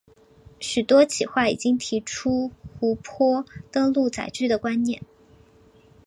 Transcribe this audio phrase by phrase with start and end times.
[0.59, 5.03] 许多企划已经提出湖泊登陆载具的观念。